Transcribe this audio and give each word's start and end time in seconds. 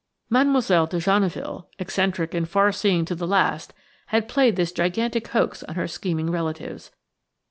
Mademoiselle 0.31 0.87
de 0.87 0.97
Genneville–eccentric 0.99 2.33
and 2.33 2.49
far 2.49 2.71
seeing 2.71 3.05
to 3.05 3.13
the 3.13 3.27
last–had 3.27 4.27
played 4.27 4.55
this 4.55 4.71
gigantic 4.71 5.27
hoax 5.27 5.61
on 5.65 5.75
her 5.75 5.87
scheming 5.87 6.31
relatives. 6.31 6.89